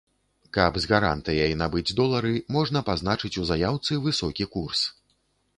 [0.57, 4.87] Каб з гарантыяй набыць долары, можна пазначыць у заяўцы высокі курс.